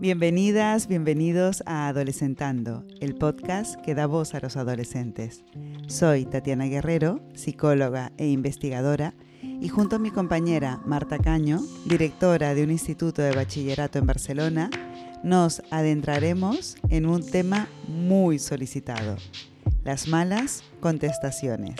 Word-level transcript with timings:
Bienvenidas, 0.00 0.86
bienvenidos 0.86 1.64
a 1.66 1.88
Adolescentando, 1.88 2.84
el 3.00 3.16
podcast 3.16 3.74
que 3.80 3.96
da 3.96 4.06
voz 4.06 4.32
a 4.32 4.38
los 4.38 4.56
adolescentes. 4.56 5.42
Soy 5.88 6.24
Tatiana 6.24 6.66
Guerrero, 6.66 7.18
psicóloga 7.34 8.12
e 8.16 8.28
investigadora, 8.28 9.14
y 9.42 9.66
junto 9.68 9.96
a 9.96 9.98
mi 9.98 10.12
compañera 10.12 10.80
Marta 10.86 11.18
Caño, 11.18 11.58
directora 11.84 12.54
de 12.54 12.62
un 12.62 12.70
instituto 12.70 13.22
de 13.22 13.32
bachillerato 13.32 13.98
en 13.98 14.06
Barcelona, 14.06 14.70
nos 15.24 15.62
adentraremos 15.72 16.76
en 16.90 17.04
un 17.04 17.28
tema 17.28 17.66
muy 17.88 18.38
solicitado, 18.38 19.16
las 19.82 20.06
malas 20.06 20.62
contestaciones. 20.78 21.74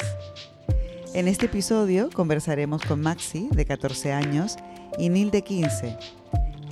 En 1.15 1.29
este 1.29 1.47
episodio 1.47 2.11
conversaremos 2.13 2.83
con 2.83 3.01
Maxi, 3.01 3.49
de 3.53 3.65
14 3.65 4.13
años, 4.13 4.57
y 4.99 5.09
Nil, 5.09 5.31
de 5.31 5.43
15, 5.43 5.97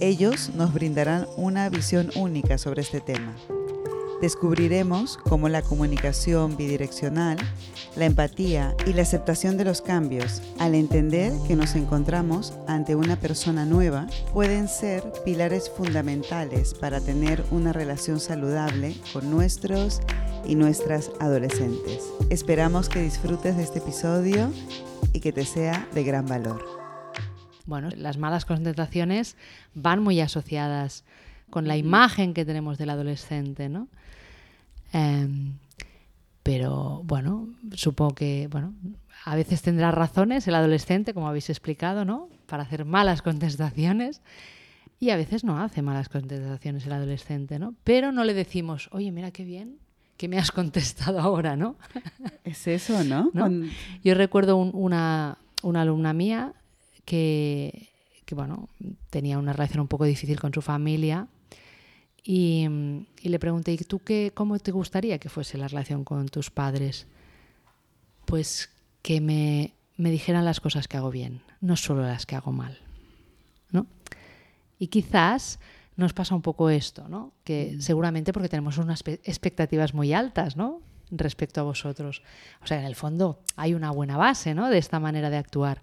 ellos 0.00 0.50
nos 0.54 0.72
brindarán 0.72 1.26
una 1.36 1.68
visión 1.68 2.10
única 2.16 2.58
sobre 2.58 2.82
este 2.82 3.00
tema. 3.00 3.34
Descubriremos 4.20 5.18
cómo 5.18 5.50
la 5.50 5.60
comunicación 5.60 6.56
bidireccional, 6.56 7.36
la 7.96 8.06
empatía 8.06 8.74
y 8.86 8.94
la 8.94 9.02
aceptación 9.02 9.58
de 9.58 9.64
los 9.64 9.82
cambios, 9.82 10.40
al 10.58 10.74
entender 10.74 11.34
que 11.46 11.54
nos 11.54 11.74
encontramos 11.74 12.54
ante 12.66 12.96
una 12.96 13.16
persona 13.16 13.66
nueva, 13.66 14.06
pueden 14.32 14.68
ser 14.68 15.12
pilares 15.24 15.68
fundamentales 15.68 16.72
para 16.72 17.00
tener 17.00 17.44
una 17.50 17.74
relación 17.74 18.18
saludable 18.18 18.96
con 19.12 19.30
nuestros 19.30 20.00
y 20.46 20.54
nuestras 20.54 21.10
adolescentes. 21.20 22.04
Esperamos 22.30 22.88
que 22.88 23.02
disfrutes 23.02 23.56
de 23.58 23.64
este 23.64 23.80
episodio 23.80 24.50
y 25.12 25.20
que 25.20 25.32
te 25.32 25.44
sea 25.44 25.86
de 25.92 26.04
gran 26.04 26.26
valor. 26.26 26.85
Bueno, 27.66 27.90
las 27.96 28.16
malas 28.16 28.44
concentraciones 28.44 29.36
van 29.74 30.02
muy 30.02 30.20
asociadas 30.20 31.04
con 31.50 31.68
la 31.68 31.76
imagen 31.76 32.34
que 32.34 32.44
tenemos 32.44 32.78
del 32.78 32.90
adolescente, 32.90 33.68
¿no? 33.68 33.88
Em, 34.92 35.54
pero 36.42 37.02
bueno, 37.04 37.48
supongo 37.72 38.14
que 38.14 38.48
bueno, 38.50 38.72
a 39.24 39.34
veces 39.34 39.62
tendrá 39.62 39.90
razones 39.90 40.46
el 40.46 40.54
adolescente, 40.54 41.12
como 41.12 41.28
habéis 41.28 41.50
explicado, 41.50 42.04
¿no? 42.04 42.28
Para 42.46 42.62
hacer 42.62 42.84
malas 42.84 43.22
contestaciones. 43.22 44.22
Y 44.98 45.10
a 45.10 45.16
veces 45.16 45.44
no 45.44 45.60
hace 45.60 45.82
malas 45.82 46.08
contestaciones 46.08 46.86
el 46.86 46.92
adolescente, 46.92 47.58
¿no? 47.58 47.74
Pero 47.84 48.12
no 48.12 48.24
le 48.24 48.32
decimos, 48.32 48.88
oye, 48.92 49.12
mira 49.12 49.30
qué 49.30 49.44
bien 49.44 49.78
que 50.16 50.28
me 50.28 50.38
has 50.38 50.50
contestado 50.52 51.20
ahora, 51.20 51.56
¿no? 51.56 51.76
Es 52.44 52.66
eso, 52.66 53.04
¿no? 53.04 53.30
Yo 54.02 54.14
recuerdo 54.14 54.56
una, 54.56 55.38
una 55.62 55.82
alumna 55.82 56.12
mía 56.12 56.54
que, 57.06 57.88
bueno, 58.32 58.68
tenía 59.08 59.38
una 59.38 59.54
relación 59.54 59.80
un 59.80 59.88
poco 59.88 60.04
difícil 60.04 60.38
con 60.38 60.52
su 60.52 60.60
familia. 60.60 61.28
Y, 62.22 62.68
le 63.22 63.38
pregunté, 63.38 63.72
¿y 63.72 63.78
tú 63.78 64.00
qué, 64.00 64.32
cómo 64.34 64.58
te 64.58 64.72
gustaría 64.72 65.18
que 65.18 65.28
fuese 65.28 65.56
la 65.56 65.68
relación 65.68 66.04
con 66.04 66.28
tus 66.28 66.50
padres? 66.50 67.06
Pues 68.26 68.68
que 69.00 69.20
me, 69.20 69.72
me 69.96 70.10
dijeran 70.10 70.44
las 70.44 70.60
cosas 70.60 70.88
que 70.88 70.96
hago 70.96 71.10
bien, 71.10 71.42
no 71.60 71.76
solo 71.76 72.02
las 72.02 72.26
que 72.26 72.34
hago 72.34 72.52
mal. 72.52 72.80
¿no? 73.70 73.86
Y 74.78 74.88
quizás 74.88 75.60
nos 75.94 76.12
pasa 76.12 76.34
un 76.34 76.42
poco 76.42 76.68
esto, 76.68 77.08
¿no? 77.08 77.32
que 77.44 77.74
mm. 77.76 77.80
seguramente 77.80 78.32
porque 78.32 78.48
tenemos 78.48 78.78
unas 78.78 79.02
expectativas 79.06 79.94
muy 79.94 80.12
altas 80.12 80.56
¿no? 80.56 80.82
respecto 81.10 81.60
a 81.60 81.64
vosotros. 81.64 82.22
O 82.62 82.66
sea, 82.66 82.80
en 82.80 82.86
el 82.86 82.96
fondo 82.96 83.40
hay 83.54 83.74
una 83.74 83.92
buena 83.92 84.16
base 84.16 84.54
¿no? 84.54 84.68
de 84.68 84.78
esta 84.78 84.98
manera 84.98 85.30
de 85.30 85.36
actuar 85.36 85.80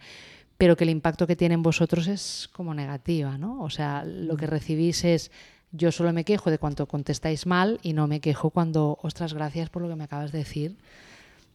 pero 0.57 0.75
que 0.75 0.83
el 0.83 0.89
impacto 0.89 1.27
que 1.27 1.35
tiene 1.35 1.55
en 1.55 1.63
vosotros 1.63 2.07
es 2.07 2.49
como 2.53 2.73
negativa, 2.73 3.37
¿no? 3.37 3.61
O 3.63 3.69
sea, 3.69 4.03
lo 4.05 4.37
que 4.37 4.47
recibís 4.47 5.03
es 5.03 5.31
yo 5.71 5.91
solo 5.91 6.13
me 6.13 6.23
quejo 6.23 6.51
de 6.51 6.59
cuánto 6.59 6.85
contestáis 6.87 7.45
mal 7.47 7.79
y 7.81 7.93
no 7.93 8.07
me 8.07 8.21
quejo 8.21 8.51
cuando, 8.51 8.99
ostras, 9.01 9.33
gracias 9.33 9.69
por 9.69 9.81
lo 9.81 9.89
que 9.89 9.95
me 9.95 10.03
acabas 10.03 10.31
de 10.31 10.37
decir, 10.37 10.75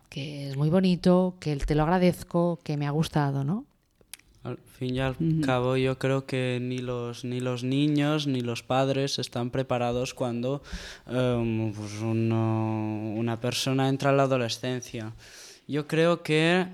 que 0.08 0.50
es 0.50 0.56
muy 0.56 0.70
bonito, 0.70 1.36
que 1.38 1.54
te 1.56 1.74
lo 1.76 1.84
agradezco, 1.84 2.58
que 2.64 2.76
me 2.76 2.86
ha 2.86 2.90
gustado, 2.90 3.44
¿no? 3.44 3.64
Al 4.42 4.56
fin 4.56 4.94
y 4.94 5.00
al 5.00 5.16
cabo, 5.44 5.76
yo 5.76 5.98
creo 5.98 6.24
que 6.24 6.58
ni 6.60 6.78
los, 6.78 7.24
ni 7.24 7.40
los 7.40 7.64
niños 7.64 8.26
ni 8.26 8.40
los 8.40 8.62
padres 8.62 9.18
están 9.18 9.50
preparados 9.50 10.14
cuando 10.14 10.62
em, 11.06 11.72
pues 11.72 12.00
una 12.00 13.40
persona 13.40 13.88
entra 13.88 14.10
a 14.10 14.12
la 14.12 14.22
adolescencia. 14.24 15.12
Yo 15.66 15.86
creo 15.86 16.22
que 16.22 16.66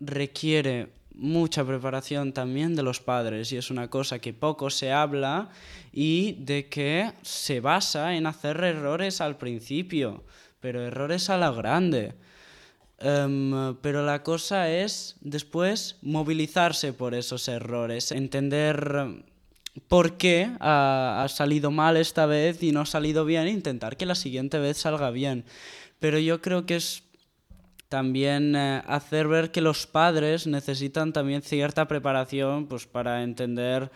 requiere 0.00 0.88
mucha 1.18 1.64
preparación 1.64 2.32
también 2.32 2.76
de 2.76 2.84
los 2.84 3.00
padres 3.00 3.52
y 3.52 3.56
es 3.56 3.70
una 3.70 3.90
cosa 3.90 4.20
que 4.20 4.32
poco 4.32 4.70
se 4.70 4.92
habla 4.92 5.50
y 5.92 6.36
de 6.38 6.68
que 6.68 7.12
se 7.22 7.60
basa 7.60 8.14
en 8.14 8.26
hacer 8.26 8.62
errores 8.62 9.20
al 9.20 9.36
principio, 9.36 10.22
pero 10.60 10.80
errores 10.80 11.28
a 11.28 11.36
la 11.36 11.50
grande. 11.50 12.14
Em, 13.00 13.76
pero 13.80 14.04
la 14.04 14.22
cosa 14.22 14.70
es 14.70 15.16
después 15.20 15.96
movilizarse 16.02 16.92
por 16.92 17.14
esos 17.14 17.46
errores, 17.48 18.10
entender 18.12 19.24
por 19.86 20.16
qué 20.16 20.50
ha, 20.60 21.22
ha, 21.22 21.28
salido 21.28 21.70
mal 21.70 21.96
esta 21.96 22.26
vez 22.26 22.62
y 22.62 22.72
no 22.72 22.80
ha 22.80 22.86
salido 22.86 23.24
bien, 23.24 23.46
e 23.46 23.50
intentar 23.50 23.96
que 23.96 24.06
la 24.06 24.16
siguiente 24.16 24.58
vez 24.58 24.78
salga 24.78 25.10
bien. 25.10 25.44
Pero 26.00 26.18
yo 26.18 26.40
creo 26.40 26.66
que 26.66 26.76
es 26.76 27.02
también 27.88 28.54
eh, 28.54 28.82
hacer 28.86 29.28
ver 29.28 29.50
que 29.50 29.60
los 29.60 29.86
padres 29.86 30.46
necesitan 30.46 31.12
también 31.12 31.42
cierta 31.42 31.88
preparación 31.88 32.66
pues, 32.66 32.86
para 32.86 33.22
entender 33.22 33.90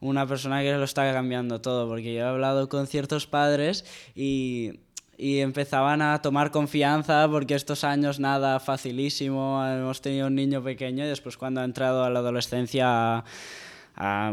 una 0.00 0.26
persona 0.26 0.62
que 0.62 0.72
lo 0.72 0.84
está 0.84 1.12
cambiando 1.12 1.60
todo, 1.60 1.88
porque 1.88 2.14
yo 2.14 2.20
he 2.20 2.22
hablado 2.22 2.68
con 2.68 2.86
ciertos 2.86 3.26
padres 3.26 3.84
y, 4.14 4.80
y 5.16 5.38
empezaban 5.38 6.02
a 6.02 6.20
tomar 6.22 6.50
confianza 6.50 7.28
porque 7.28 7.54
estos 7.54 7.84
años 7.84 8.18
nada 8.18 8.58
facilísimo, 8.58 9.64
hemos 9.64 10.00
tenido 10.00 10.26
un 10.26 10.34
niño 10.34 10.62
pequeño 10.62 11.04
y 11.04 11.08
después 11.08 11.36
cuando 11.36 11.60
ha 11.60 11.64
entrado 11.64 12.04
a 12.04 12.10
la 12.10 12.18
adolescencia... 12.20 13.24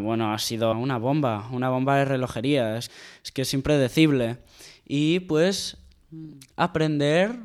bueno, 0.02 0.34
ha 0.34 0.40
sido 0.40 0.72
una 0.72 0.98
bomba, 0.98 1.48
una 1.52 1.70
bomba 1.70 1.98
de 1.98 2.06
relojería, 2.06 2.78
es, 2.78 2.90
es 3.24 3.32
que 3.32 3.44
es 3.44 3.54
impredecible. 3.54 4.38
Y 4.88 5.20
pues 5.22 5.78
aprender 6.56 7.38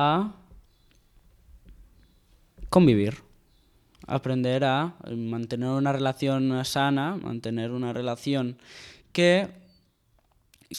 a 0.00 0.32
convivir, 2.68 3.18
aprender 4.06 4.64
a 4.64 4.94
mantener 5.14 5.70
una 5.70 5.92
relación 5.92 6.64
sana, 6.64 7.16
mantener 7.16 7.72
una 7.72 7.92
relación 7.92 8.56
que, 9.12 9.48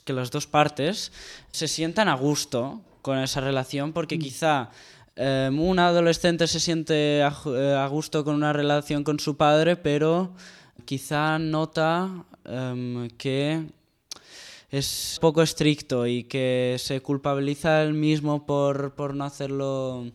que 0.05 0.13
las 0.13 0.31
dos 0.31 0.47
partes 0.47 1.11
se 1.51 1.67
sientan 1.67 2.07
a 2.07 2.15
gusto 2.15 2.81
con 3.01 3.19
esa 3.19 3.41
relación 3.41 3.93
porque 3.93 4.17
mm. 4.17 4.19
quizá 4.19 4.69
em, 5.15 5.59
un 5.59 5.79
adolescente 5.79 6.47
se 6.47 6.59
siente 6.59 7.19
eh, 7.19 7.23
a, 7.23 7.88
gusto 7.88 8.23
con 8.23 8.35
una 8.35 8.53
relación 8.53 9.03
con 9.03 9.19
su 9.19 9.35
padre, 9.35 9.75
pero 9.75 10.33
quizá 10.85 11.39
nota 11.39 12.25
em, 12.45 13.09
que 13.17 13.65
es 14.71 15.17
poco 15.19 15.41
estricto 15.41 16.07
y 16.07 16.23
que 16.23 16.77
se 16.79 17.01
culpabiliza 17.01 17.83
él 17.83 17.93
mismo 17.93 18.45
por, 18.45 18.95
por, 18.95 19.13
no 19.13 19.25
hacerlo 19.25 20.09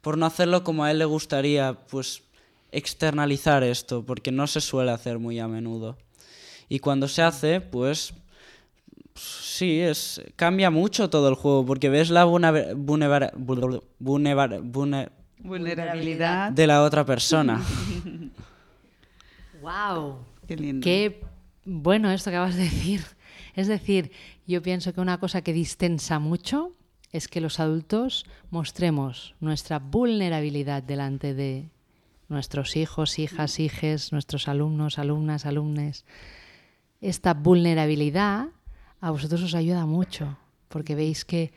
por 0.00 0.18
no 0.18 0.26
hacerlo 0.26 0.64
como 0.64 0.82
a 0.84 0.90
él 0.90 0.98
le 0.98 1.04
gustaría, 1.06 1.78
pues 1.90 2.24
externalizar 2.72 3.62
esto, 3.62 4.04
porque 4.04 4.32
no 4.32 4.46
se 4.46 4.60
suele 4.60 4.90
hacer 4.90 5.18
muy 5.18 5.38
a 5.38 5.48
menudo. 5.48 5.96
Y 6.68 6.80
cuando 6.80 7.08
se 7.08 7.22
hace, 7.22 7.62
pues 7.62 8.12
sí, 9.14 9.80
es 9.80 10.20
cambia 10.36 10.70
mucho 10.70 11.08
todo 11.08 11.28
el 11.28 11.36
juego, 11.36 11.64
porque 11.64 11.88
ves 11.88 12.10
la 12.10 12.24
vulnerabilidad 12.24 13.32
de 16.52 16.66
la 16.66 16.82
otra 16.82 17.06
persona. 17.06 17.64
¡Wow! 19.62 20.18
Qué 20.46 20.56
lindo. 20.56 20.84
Qué 20.84 21.22
bueno 21.64 22.10
esto 22.10 22.30
que 22.30 22.36
acabas 22.36 22.56
de 22.56 22.64
decir. 22.64 23.02
Es 23.54 23.68
decir, 23.68 24.10
yo 24.46 24.62
pienso 24.62 24.92
que 24.92 25.00
una 25.00 25.18
cosa 25.18 25.42
que 25.42 25.52
distensa 25.52 26.18
mucho 26.18 26.72
es 27.12 27.28
que 27.28 27.40
los 27.40 27.60
adultos 27.60 28.26
mostremos 28.50 29.34
nuestra 29.40 29.78
vulnerabilidad 29.78 30.82
delante 30.82 31.34
de 31.34 31.68
nuestros 32.28 32.76
hijos, 32.76 33.18
hijas, 33.18 33.60
hijes, 33.60 34.12
nuestros 34.12 34.48
alumnos, 34.48 34.98
alumnas, 34.98 35.46
alumnes. 35.46 36.04
Esta 37.00 37.34
vulnerabilidad 37.34 38.48
a 39.00 39.10
vosotros 39.10 39.42
os 39.42 39.54
ayuda 39.54 39.86
mucho, 39.86 40.36
porque 40.68 40.94
veis 40.94 41.24
que 41.24 41.52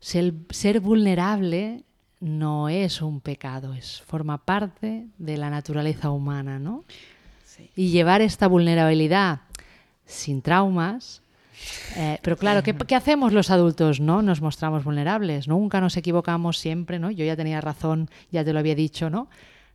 ser, 0.00 0.34
ser 0.50 0.80
vulnerable 0.80 1.84
no 2.20 2.68
es 2.68 3.02
un 3.02 3.20
pecado, 3.20 3.74
es 3.74 4.00
forma 4.02 4.44
parte 4.44 5.06
de 5.18 5.36
la 5.36 5.50
naturaleza 5.50 6.10
humana, 6.10 6.58
¿no? 6.58 6.84
Y 7.76 7.90
llevar 7.90 8.22
esta 8.22 8.48
vulnerabilidad 8.48 9.42
sin 10.06 10.42
traumas. 10.42 11.22
Eh, 11.96 12.18
pero 12.22 12.36
claro, 12.36 12.62
¿qué, 12.62 12.74
¿qué, 12.74 12.94
hacemos 12.94 13.32
los 13.32 13.50
adultos? 13.50 14.00
No 14.00 14.22
nos 14.22 14.40
mostramos 14.40 14.84
vulnerables, 14.84 15.48
nunca 15.48 15.80
nos 15.80 15.96
equivocamos 15.96 16.58
siempre, 16.58 16.98
¿no? 16.98 17.10
Yo 17.10 17.24
ya 17.24 17.36
tenía 17.36 17.60
razón, 17.60 18.10
ya 18.30 18.44
te 18.44 18.52
lo 18.52 18.58
había 18.58 18.74
dicho, 18.74 19.08
¿no? 19.08 19.28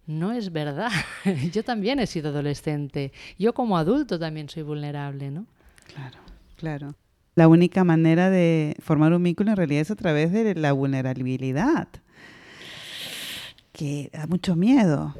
no 0.10 0.32
es 0.34 0.52
verdad. 0.52 0.92
Yo 1.54 1.64
también 1.64 2.00
he 2.00 2.08
sido 2.08 2.30
adolescente. 2.30 3.14
Yo 3.38 3.54
como 3.54 3.78
adulto 3.78 4.20
también 4.20 4.50
soy 4.50 4.64
vulnerable, 4.64 5.30
¿no? 5.30 5.46
Claro, 5.94 6.18
claro. 6.58 6.96
La 7.36 7.48
única 7.48 7.84
manera 7.84 8.30
de 8.30 8.76
formar 8.82 9.14
un 9.14 9.24
vínculo 9.24 9.52
en 9.52 9.58
realidad 9.58 9.82
es 9.82 9.92
a 9.92 9.96
través 9.96 10.34
de 10.34 10.56
la 10.56 10.74
vulnerabilidad, 10.74 11.88
que 13.72 14.10
da 14.12 14.26
mucho 14.28 14.56
miedo. 14.56 15.16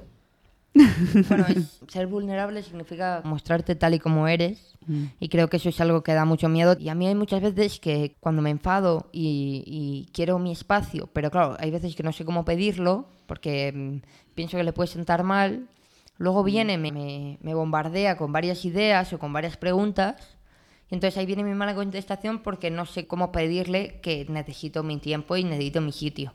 Bueno, 1.28 1.46
ser 1.88 2.08
vulnerable 2.08 2.64
significa 2.64 3.22
mostrarte 3.24 3.76
tal 3.76 3.94
y 3.94 4.00
como 4.00 4.28
eres 4.28 4.78
mm. 4.88 5.06
y 5.20 5.30
creo 5.30 5.50
que 5.50 5.58
eso 5.58 5.70
es 5.70 5.82
algo 5.82 6.04
que 6.04 6.14
da 6.14 6.26
mucho 6.26 6.50
miedo 6.50 6.76
y 6.80 6.90
a 6.90 6.96
mí 6.96 7.08
hay 7.08 7.16
muchas 7.16 7.42
veces 7.42 7.80
que 7.80 8.16
cuando 8.20 8.42
me 8.42 8.50
enfado 8.50 9.10
y, 9.12 10.10
quiero 10.14 10.40
mi 10.40 10.52
espacio, 10.52 11.10
pero 11.14 11.32
claro, 11.32 11.56
hay 11.60 11.72
veces 11.72 11.96
que 11.96 12.04
no 12.04 12.12
sé 12.12 12.26
cómo 12.26 12.46
pedirlo 12.46 13.08
porque 13.26 13.72
mm, 13.74 14.34
pienso 14.36 14.58
que 14.58 14.64
le 14.64 14.74
puede 14.74 14.88
sentar 14.88 15.24
mal, 15.24 15.68
luego 16.18 16.44
viene, 16.44 16.78
me, 16.78 17.38
me 17.42 17.54
bombardea 17.54 18.18
con 18.18 18.32
varias 18.32 18.66
ideas 18.66 19.12
o 19.14 19.20
con 19.20 19.34
varias 19.34 19.58
preguntas 19.58 20.38
y 20.90 20.96
entonces 20.96 21.18
ahí 21.18 21.26
viene 21.26 21.44
mi 21.44 21.54
mala 21.54 21.76
contestación 21.76 22.40
porque 22.40 22.72
no 22.72 22.86
sé 22.86 23.08
cómo 23.08 23.32
pedirle 23.32 24.00
que 24.02 24.26
necesito 24.30 24.84
mi 24.84 24.98
tiempo 24.98 25.36
y 25.38 25.44
necesito 25.44 25.82
mi 25.82 25.92
sitio 25.92 26.34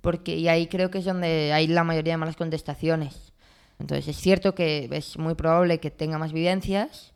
porque 0.00 0.36
y 0.36 0.48
ahí 0.48 0.68
creo 0.68 0.90
que 0.90 0.98
es 0.98 1.04
donde 1.04 1.52
hay 1.52 1.66
la 1.66 1.84
mayoría 1.84 2.14
de 2.14 2.18
malas 2.18 2.36
contestaciones. 2.36 3.27
Entonces 3.78 4.08
es 4.08 4.16
cierto 4.16 4.54
que 4.54 4.88
es 4.90 5.18
muy 5.18 5.34
probable 5.34 5.78
que 5.78 5.90
tenga 5.90 6.18
más 6.18 6.32
vivencias, 6.32 7.14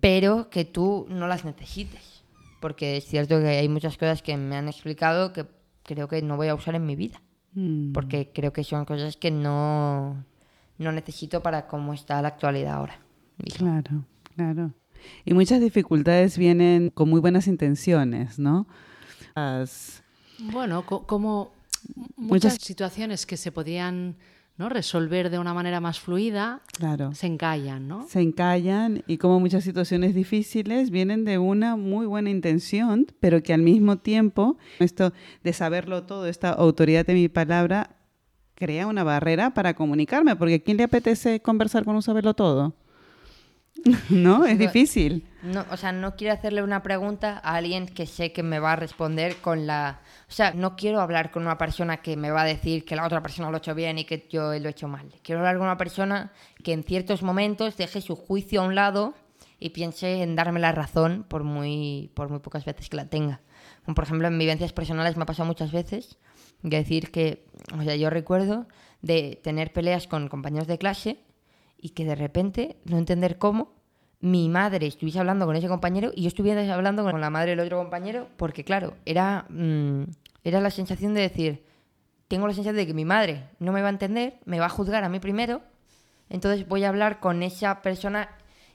pero 0.00 0.48
que 0.50 0.64
tú 0.64 1.06
no 1.10 1.28
las 1.28 1.44
necesites, 1.44 2.22
porque 2.60 2.96
es 2.96 3.04
cierto 3.04 3.38
que 3.40 3.48
hay 3.48 3.68
muchas 3.68 3.98
cosas 3.98 4.22
que 4.22 4.36
me 4.36 4.56
han 4.56 4.68
explicado 4.68 5.32
que 5.32 5.46
creo 5.82 6.08
que 6.08 6.22
no 6.22 6.36
voy 6.36 6.48
a 6.48 6.54
usar 6.54 6.74
en 6.74 6.86
mi 6.86 6.96
vida, 6.96 7.20
mm. 7.52 7.92
porque 7.92 8.30
creo 8.32 8.52
que 8.52 8.64
son 8.64 8.84
cosas 8.84 9.16
que 9.16 9.30
no, 9.30 10.24
no 10.78 10.92
necesito 10.92 11.42
para 11.42 11.66
cómo 11.66 11.92
está 11.92 12.22
la 12.22 12.28
actualidad 12.28 12.74
ahora. 12.74 13.00
Claro, 13.56 14.04
claro. 14.34 14.72
Y 15.24 15.34
muchas 15.34 15.60
dificultades 15.60 16.38
vienen 16.38 16.90
con 16.90 17.08
muy 17.08 17.20
buenas 17.20 17.46
intenciones, 17.46 18.38
¿no? 18.38 18.66
Bueno, 20.38 20.84
como 20.84 21.52
muchas 22.16 22.54
situaciones 22.54 23.26
que 23.26 23.36
se 23.36 23.52
podían 23.52 24.16
¿no? 24.58 24.68
resolver 24.68 25.30
de 25.30 25.38
una 25.38 25.54
manera 25.54 25.80
más 25.80 26.00
fluida 26.00 26.60
claro. 26.72 27.14
se 27.14 27.28
encallan, 27.28 27.86
¿no? 27.86 28.06
Se 28.08 28.20
encallan 28.20 29.04
y 29.06 29.18
como 29.18 29.38
muchas 29.40 29.64
situaciones 29.64 30.14
difíciles 30.14 30.90
vienen 30.90 31.24
de 31.24 31.38
una 31.38 31.76
muy 31.76 32.06
buena 32.06 32.28
intención, 32.28 33.06
pero 33.20 33.42
que 33.42 33.54
al 33.54 33.62
mismo 33.62 33.98
tiempo, 33.98 34.58
esto 34.80 35.12
de 35.44 35.52
saberlo 35.52 36.02
todo, 36.02 36.26
esta 36.26 36.50
autoridad 36.50 37.06
de 37.06 37.14
mi 37.14 37.28
palabra, 37.28 37.96
crea 38.56 38.88
una 38.88 39.04
barrera 39.04 39.54
para 39.54 39.74
comunicarme, 39.74 40.34
porque 40.34 40.54
¿a 40.54 40.58
quién 40.58 40.76
le 40.76 40.82
apetece 40.82 41.40
conversar 41.40 41.84
con 41.84 41.94
un 41.94 42.02
saberlo 42.02 42.34
todo? 42.34 42.74
¿No? 44.10 44.44
Es 44.44 44.58
difícil. 44.58 45.24
No, 45.42 45.64
o 45.70 45.76
sea, 45.76 45.92
no 45.92 46.16
quiero 46.16 46.34
hacerle 46.34 46.62
una 46.62 46.82
pregunta 46.82 47.40
a 47.44 47.54
alguien 47.56 47.86
que 47.86 48.06
sé 48.06 48.32
que 48.32 48.42
me 48.42 48.58
va 48.58 48.72
a 48.72 48.76
responder 48.76 49.36
con 49.36 49.66
la... 49.68 50.00
O 50.28 50.32
sea, 50.32 50.52
no 50.52 50.74
quiero 50.74 51.00
hablar 51.00 51.30
con 51.30 51.44
una 51.44 51.56
persona 51.56 51.98
que 51.98 52.16
me 52.16 52.32
va 52.32 52.42
a 52.42 52.44
decir 52.44 52.84
que 52.84 52.96
la 52.96 53.06
otra 53.06 53.22
persona 53.22 53.48
lo 53.48 53.56
ha 53.56 53.58
hecho 53.58 53.74
bien 53.74 53.98
y 53.98 54.04
que 54.04 54.26
yo 54.28 54.58
lo 54.58 54.68
he 54.68 54.70
hecho 54.70 54.88
mal. 54.88 55.08
Quiero 55.22 55.40
hablar 55.40 55.58
con 55.58 55.66
una 55.66 55.76
persona 55.76 56.32
que 56.64 56.72
en 56.72 56.82
ciertos 56.82 57.22
momentos 57.22 57.76
deje 57.76 58.00
su 58.00 58.16
juicio 58.16 58.62
a 58.62 58.64
un 58.64 58.74
lado 58.74 59.14
y 59.60 59.70
piense 59.70 60.22
en 60.22 60.34
darme 60.34 60.58
la 60.58 60.72
razón 60.72 61.24
por 61.28 61.44
muy, 61.44 62.10
por 62.14 62.28
muy 62.28 62.40
pocas 62.40 62.64
veces 62.64 62.88
que 62.88 62.96
la 62.96 63.06
tenga. 63.06 63.40
Por 63.84 64.04
ejemplo, 64.04 64.26
en 64.26 64.38
vivencias 64.38 64.72
personales 64.72 65.16
me 65.16 65.22
ha 65.22 65.26
pasado 65.26 65.46
muchas 65.46 65.70
veces 65.72 66.18
decir 66.62 67.10
que, 67.12 67.46
o 67.78 67.82
sea, 67.82 67.94
yo 67.94 68.10
recuerdo 68.10 68.66
de 69.02 69.40
tener 69.42 69.72
peleas 69.72 70.08
con 70.08 70.28
compañeros 70.28 70.66
de 70.66 70.78
clase 70.78 71.20
y 71.80 71.90
que 71.90 72.04
de 72.04 72.16
repente, 72.16 72.76
no 72.84 72.98
entender 72.98 73.38
cómo, 73.38 73.77
mi 74.20 74.48
madre 74.48 74.86
estuviese 74.86 75.20
hablando 75.20 75.46
con 75.46 75.56
ese 75.56 75.68
compañero 75.68 76.10
y 76.14 76.22
yo 76.22 76.28
estuviera 76.28 76.74
hablando 76.74 77.04
con 77.04 77.20
la 77.20 77.30
madre 77.30 77.50
del 77.50 77.60
otro 77.60 77.78
compañero, 77.78 78.28
porque 78.36 78.64
claro, 78.64 78.94
era, 79.04 79.46
mm, 79.48 80.04
era 80.44 80.60
la 80.60 80.70
sensación 80.70 81.14
de 81.14 81.20
decir, 81.20 81.64
tengo 82.26 82.46
la 82.46 82.52
sensación 82.52 82.76
de 82.76 82.86
que 82.86 82.94
mi 82.94 83.04
madre 83.04 83.44
no 83.58 83.72
me 83.72 83.80
va 83.80 83.88
a 83.88 83.90
entender, 83.90 84.38
me 84.44 84.58
va 84.58 84.66
a 84.66 84.70
juzgar 84.70 85.04
a 85.04 85.08
mí 85.08 85.20
primero, 85.20 85.62
entonces 86.28 86.66
voy 86.68 86.84
a 86.84 86.88
hablar 86.88 87.20
con 87.20 87.42
esa 87.42 87.80
persona 87.80 88.28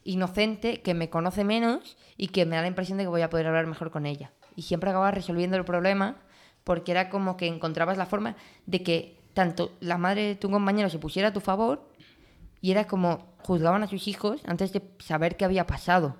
inocente 0.03 0.81
que 0.81 0.93
me 0.93 1.09
conoce 1.09 1.43
menos 1.43 1.97
y 2.17 2.27
que 2.27 2.45
me 2.45 2.55
da 2.55 2.61
la 2.61 2.67
impresión 2.67 2.97
de 2.97 3.03
que 3.03 3.09
voy 3.09 3.21
a 3.21 3.29
poder 3.29 3.47
hablar 3.47 3.67
mejor 3.67 3.91
con 3.91 4.05
ella. 4.05 4.31
Y 4.55 4.63
siempre 4.63 4.89
acababa 4.89 5.11
resolviendo 5.11 5.57
el 5.57 5.65
problema 5.65 6.17
porque 6.63 6.91
era 6.91 7.09
como 7.09 7.37
que 7.37 7.47
encontrabas 7.47 7.97
la 7.97 8.05
forma 8.05 8.35
de 8.65 8.83
que 8.83 9.17
tanto 9.33 9.71
la 9.79 9.97
madre 9.97 10.23
de 10.23 10.35
tu 10.35 10.49
compañero 10.49 10.89
se 10.89 10.99
pusiera 10.99 11.29
a 11.29 11.33
tu 11.33 11.39
favor 11.39 11.89
y 12.63 12.71
era 12.71 12.87
como 12.87 13.35
juzgaban 13.39 13.83
a 13.83 13.87
sus 13.87 14.07
hijos 14.07 14.41
antes 14.45 14.71
de 14.71 14.81
saber 14.99 15.35
qué 15.35 15.43
había 15.43 15.67
pasado, 15.67 16.15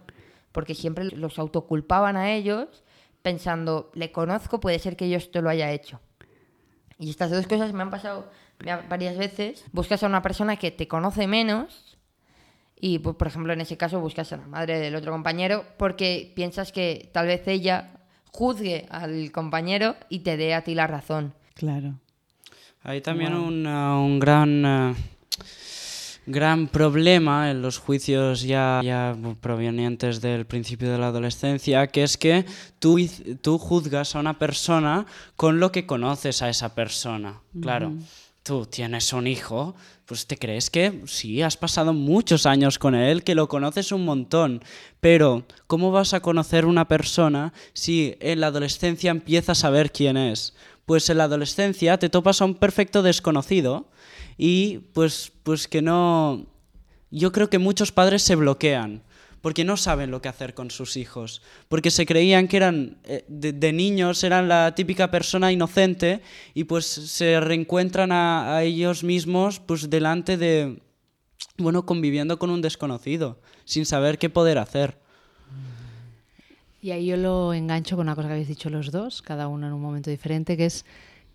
porque 0.51 0.75
siempre 0.75 1.06
los 1.06 1.40
autoculpaban 1.40 2.18
a 2.18 2.34
ellos 2.34 2.84
pensando, 3.22 3.90
le 3.94 4.12
conozco, 4.12 4.60
puede 4.60 4.78
ser 4.78 4.98
que 4.98 5.10
yo 5.10 5.16
esto 5.16 5.42
lo 5.42 5.50
haya 5.50 5.72
hecho. 5.72 6.01
Y 7.00 7.10
estas 7.10 7.31
dos 7.31 7.48
cosas 7.48 7.72
me 7.72 7.81
han 7.81 7.90
pasado 7.90 8.30
varias 8.90 9.18
veces. 9.18 9.63
Buscas 9.72 10.04
a 10.04 10.07
una 10.07 10.22
persona 10.22 10.57
que 10.57 10.69
te 10.69 10.90
conoce 10.90 11.28
menos 11.28 11.98
y, 12.75 13.00
pues, 13.00 13.16
por 13.16 13.28
ejemplo, 13.28 13.54
en 13.54 13.62
ese 13.62 13.78
caso 13.78 14.01
buscas 14.01 14.34
a 14.34 14.38
la 14.38 14.48
madre 14.48 14.80
del 14.80 14.98
otro 14.98 15.13
compañero 15.13 15.63
porque 15.78 16.34
piensas 16.36 16.74
que 16.74 17.10
tal 17.13 17.28
vez 17.28 17.48
ella 17.48 18.01
juzgue 18.34 18.86
al 18.90 19.31
compañero 19.31 19.95
y 20.10 20.19
te 20.19 20.36
dé 20.36 20.56
a 20.56 20.66
ti 20.66 20.75
la 20.75 20.88
razón. 20.88 21.34
Claro. 21.54 22.00
Hay 22.81 23.00
también 23.00 23.34
un 23.34 24.19
gran... 24.19 24.66
Eh, 24.66 24.95
gran 26.25 26.68
problema 26.68 27.52
en 27.52 27.62
los 27.62 27.78
juicios 27.78 28.42
ya, 28.42 28.81
ya 28.84 29.16
provenientes 29.42 30.22
del 30.22 30.46
principio 30.46 30.92
de 30.92 30.98
la 30.98 31.08
adolescencia, 31.08 31.88
que 31.88 32.04
es 32.04 32.18
que 32.18 32.46
tú, 32.80 33.00
tú 33.42 33.58
juzgas 33.58 34.16
a 34.16 34.20
una 34.20 34.40
persona 34.40 35.06
con 35.36 35.60
lo 35.60 35.72
que 35.72 35.86
conoces 35.86 36.42
a 36.42 36.50
esa 36.50 36.75
persona. 36.75 37.42
Claro, 37.62 37.94
tú 38.44 38.66
tienes 38.66 39.12
un 39.14 39.28
hijo, 39.28 39.75
pues 40.06 40.28
te 40.28 40.38
crees 40.38 40.70
que 40.70 41.02
sí, 41.06 41.42
has 41.42 41.58
pasado 41.58 41.94
muchos 41.94 42.46
años 42.46 42.78
con 42.78 42.94
él, 42.94 43.24
que 43.24 43.36
lo 43.36 43.48
conoces 43.48 43.92
un 43.92 44.06
montón, 44.06 44.62
pero 45.00 45.46
¿cómo 45.68 45.92
vas 45.92 46.14
a 46.14 46.19
conocer 46.19 46.66
una 46.66 46.88
persona 46.88 47.54
si 47.74 48.16
en 48.19 48.42
la 48.42 48.48
adolescencia 48.48 49.12
empiezas 49.12 49.60
a 49.60 49.62
saber 49.62 49.92
quién 49.92 50.18
es? 50.18 50.54
Pues 50.86 51.10
en 51.10 51.18
la 51.18 51.24
adolescencia 51.26 51.98
te 51.98 52.10
topas 52.10 52.42
a 52.42 52.46
un 52.46 52.56
perfecto 52.56 53.02
desconocido 53.02 53.90
y 54.38 54.80
pues, 54.94 55.31
pues 55.44 55.68
que 55.68 55.81
no... 55.81 56.45
Yo 57.12 57.31
creo 57.31 57.50
que 57.50 57.59
muchos 57.59 57.91
padres 57.91 58.24
se 58.24 58.35
bloquean 58.35 59.03
porque 59.44 59.65
no 59.65 59.75
saben 59.75 60.09
lo 60.09 60.21
que 60.21 60.30
hacer 60.30 60.53
con 60.53 60.71
sus 60.71 60.95
hijos, 60.95 61.41
porque 61.68 61.92
se 61.92 62.06
creían 62.06 62.47
que 62.47 62.56
eran 62.56 62.97
eh, 63.04 63.25
de, 63.28 63.73
niños, 63.73 64.23
eran 64.23 64.47
la 64.47 64.73
típica 64.73 65.11
persona 65.11 65.52
inocente 65.52 66.21
y 66.54 66.63
pues 66.63 66.85
se 66.85 67.42
reencuentran 67.42 68.13
a, 68.13 68.56
a, 68.56 68.63
ellos 68.63 69.04
mismos 69.04 69.59
pues 69.59 69.90
delante 69.90 70.37
de, 70.37 70.81
bueno, 71.57 71.85
conviviendo 71.85 72.40
con 72.40 72.52
un 72.52 72.61
desconocido, 72.61 73.37
sin 73.66 73.85
saber 73.85 74.18
qué 74.18 74.30
poder 74.30 74.57
hacer. 74.57 74.97
Y 76.81 76.92
ahí 76.92 77.07
yo 77.07 77.18
lo 77.18 77.54
engancho 77.54 77.97
con 77.97 78.07
una 78.07 78.16
cosa 78.16 78.30
que 78.30 78.35
habéis 78.35 78.47
dicho 78.47 78.69
los 78.69 78.92
dos, 78.92 79.21
cada 79.21 79.49
uno 79.49 79.68
en 79.68 79.73
un 79.73 79.81
momento 79.81 80.09
diferente, 80.09 80.56
que 80.56 80.68
es 80.68 80.85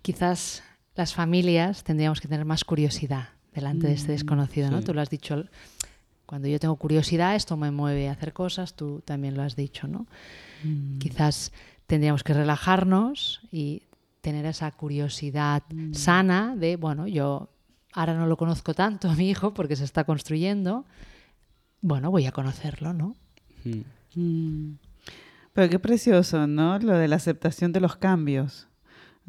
quizás 0.01 0.63
las 0.99 1.15
familias 1.15 1.85
tendríamos 1.85 2.21
que 2.21 2.27
tener 2.27 2.45
más 2.45 2.65
curiosidad 2.65 3.29
delante 3.55 3.87
de 3.87 3.93
este 3.93 4.09
mm, 4.09 4.17
desconocido, 4.17 4.69
¿no? 4.69 4.83
Tú 4.83 4.93
lo 4.93 5.01
has 5.01 5.09
dicho, 5.09 5.45
cuando 6.27 6.49
yo 6.49 6.59
tengo 6.59 6.75
curiosidad, 6.75 7.37
esto 7.37 7.57
me 7.57 7.71
mueve 7.71 8.09
a 8.09 8.13
hacer 8.13 8.33
cosas, 8.33 8.75
tú 8.75 9.01
también 9.05 9.37
lo 9.37 9.45
has 9.45 9.55
dicho, 9.55 9.87
¿no? 9.87 10.09
Mm. 10.65 10.99
Quizás 10.99 11.53
tendríamos 11.87 12.25
que 12.25 12.35
relajarnos 12.35 13.43
y 13.53 13.83
tener 14.23 14.45
esa 14.45 14.73
curiosidad 14.73 15.63
mm. 15.73 15.95
sana 15.95 16.57
de, 16.57 16.75
bueno, 16.75 17.07
yo 17.07 17.49
ahora 17.93 18.15
no 18.15 18.27
lo 18.27 18.37
conozco 18.37 18.75
tanto 18.75 19.09
a 19.09 19.15
mi 19.15 19.31
hijo 19.31 19.55
porque 19.55 19.77
se 19.77 19.85
está 19.85 20.03
construyendo, 20.03 20.85
bueno, 21.81 22.11
voy 22.11 22.27
a 22.27 22.33
conocerlo, 22.33 22.93
¿no? 22.93 23.15
Pero 25.53 25.71
qué 25.71 25.79
precioso, 25.79 26.49
¿no? 26.49 26.77
Lo 26.81 26.99
de 26.99 27.07
la 27.07 27.17
aceptación 27.17 27.71
de 27.71 27.79
los 27.79 27.95
cambios. 27.95 28.68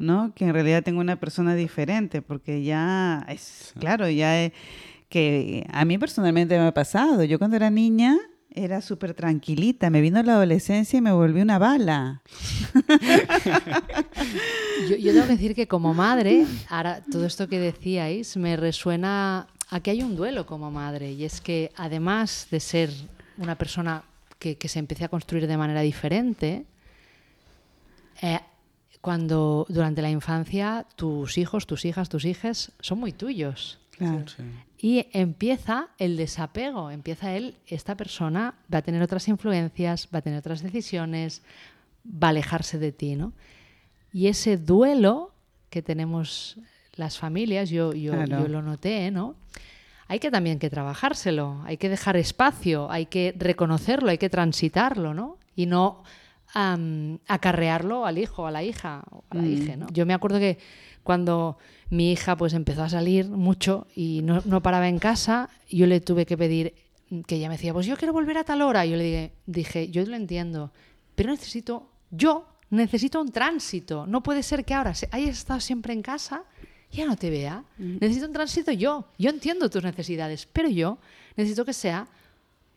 ¿No? 0.00 0.32
Que 0.34 0.46
en 0.46 0.54
realidad 0.54 0.82
tengo 0.82 1.00
una 1.00 1.20
persona 1.20 1.54
diferente, 1.54 2.22
porque 2.22 2.64
ya 2.64 3.24
es, 3.28 3.72
claro, 3.78 4.08
ya 4.08 4.42
es, 4.42 4.52
que 5.08 5.66
a 5.70 5.84
mí 5.84 5.98
personalmente 5.98 6.58
me 6.58 6.66
ha 6.66 6.74
pasado. 6.74 7.22
Yo 7.24 7.38
cuando 7.38 7.56
era 7.56 7.70
niña 7.70 8.16
era 8.52 8.80
súper 8.80 9.14
tranquilita, 9.14 9.90
me 9.90 10.00
vino 10.00 10.20
la 10.22 10.32
adolescencia 10.32 10.96
y 10.98 11.00
me 11.00 11.12
volví 11.12 11.40
una 11.40 11.58
bala. 11.58 12.22
yo, 14.88 14.96
yo, 14.96 15.12
tengo 15.12 15.26
que 15.26 15.32
decir 15.32 15.54
que 15.54 15.68
como 15.68 15.94
madre, 15.94 16.46
ahora 16.68 17.02
todo 17.12 17.26
esto 17.26 17.48
que 17.48 17.60
decíais 17.60 18.36
me 18.36 18.56
resuena 18.56 19.46
a 19.68 19.80
que 19.80 19.92
hay 19.92 20.02
un 20.02 20.16
duelo 20.16 20.46
como 20.46 20.70
madre, 20.70 21.12
y 21.12 21.24
es 21.24 21.40
que 21.40 21.70
además 21.76 22.48
de 22.50 22.58
ser 22.58 22.90
una 23.38 23.56
persona 23.56 24.02
que, 24.38 24.56
que 24.56 24.68
se 24.68 24.80
empiece 24.80 25.04
a 25.04 25.08
construir 25.08 25.46
de 25.46 25.56
manera 25.56 25.82
diferente, 25.82 26.64
eh, 28.22 28.40
cuando 29.00 29.66
durante 29.68 30.02
la 30.02 30.10
infancia 30.10 30.86
tus 30.96 31.38
hijos, 31.38 31.66
tus 31.66 31.84
hijas, 31.84 32.08
tus 32.08 32.24
hijas 32.24 32.72
son 32.80 32.98
muy 32.98 33.12
tuyos. 33.12 33.78
Claro. 33.96 34.26
Sí. 34.28 34.42
Y 34.78 35.06
empieza 35.12 35.88
el 35.98 36.16
desapego, 36.16 36.90
empieza 36.90 37.34
él, 37.34 37.54
esta 37.66 37.96
persona 37.96 38.54
va 38.72 38.78
a 38.78 38.82
tener 38.82 39.02
otras 39.02 39.28
influencias, 39.28 40.08
va 40.14 40.20
a 40.20 40.22
tener 40.22 40.38
otras 40.38 40.62
decisiones, 40.62 41.42
va 42.06 42.28
a 42.28 42.30
alejarse 42.30 42.78
de 42.78 42.92
ti, 42.92 43.14
¿no? 43.14 43.32
Y 44.12 44.28
ese 44.28 44.56
duelo 44.56 45.32
que 45.68 45.82
tenemos 45.82 46.56
las 46.94 47.18
familias, 47.18 47.68
yo, 47.70 47.92
yo, 47.92 48.12
Claro. 48.12 48.40
yo 48.40 48.48
lo 48.48 48.62
noté, 48.62 49.10
¿no? 49.10 49.36
Hay 50.08 50.18
que 50.18 50.30
también 50.30 50.58
que 50.58 50.70
trabajárselo, 50.70 51.62
hay 51.64 51.76
que 51.76 51.88
dejar 51.88 52.16
espacio, 52.16 52.90
hay 52.90 53.06
que 53.06 53.34
reconocerlo, 53.38 54.10
hay 54.10 54.18
que 54.18 54.28
transitarlo, 54.30 55.14
¿no? 55.14 55.36
Y 55.54 55.66
no 55.66 56.02
am, 56.52 57.18
acarrearlo 57.28 58.06
al 58.06 58.18
hijo, 58.18 58.46
a 58.46 58.50
la 58.50 58.62
hija, 58.62 59.02
o 59.10 59.24
a 59.30 59.34
la 59.36 59.42
Mm. 59.42 59.52
hija, 59.52 59.76
¿no? 59.76 59.86
Yo 59.92 60.06
me 60.06 60.14
acuerdo 60.14 60.38
que 60.38 60.58
cuando 61.02 61.58
mi 61.90 62.12
hija 62.12 62.36
pues 62.36 62.52
empezó 62.54 62.82
a 62.82 62.88
salir 62.88 63.28
mucho 63.28 63.86
y 63.94 64.20
no, 64.22 64.42
no 64.44 64.62
paraba 64.62 64.88
en 64.88 64.98
casa, 64.98 65.48
yo 65.70 65.86
le 65.86 66.00
tuve 66.00 66.26
que 66.26 66.36
pedir 66.36 66.74
que 67.26 67.36
ella 67.36 67.48
me 67.48 67.56
decía, 67.56 67.72
pues 67.72 67.86
yo 67.86 67.96
quiero 67.96 68.12
volver 68.12 68.38
a 68.38 68.44
tal 68.44 68.62
hora. 68.62 68.86
Y 68.86 68.90
yo 68.90 68.96
le 68.96 69.04
dije, 69.04 69.32
dije, 69.46 69.90
yo 69.90 70.04
lo 70.04 70.14
entiendo, 70.16 70.72
pero 71.16 71.30
necesito, 71.30 71.90
yo 72.10 72.46
necesito 72.70 73.20
un 73.20 73.32
tránsito. 73.32 74.06
No 74.06 74.22
puede 74.22 74.42
ser 74.44 74.64
que 74.64 74.74
ahora 74.74 74.92
hayas 75.10 75.38
estado 75.38 75.58
siempre 75.58 75.92
en 75.92 76.02
casa 76.02 76.44
y 76.92 76.98
ya 76.98 77.06
no 77.06 77.16
te 77.16 77.30
vea. 77.30 77.64
Necesito 77.78 78.26
un 78.26 78.32
tránsito 78.32 78.70
yo. 78.70 79.06
Yo 79.18 79.30
entiendo 79.30 79.68
tus 79.70 79.82
necesidades, 79.82 80.46
pero 80.52 80.68
yo 80.68 80.98
necesito 81.36 81.64
que 81.64 81.72
sea 81.72 82.06